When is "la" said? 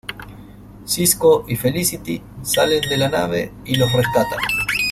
2.97-3.07